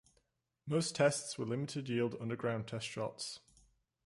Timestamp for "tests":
0.95-1.37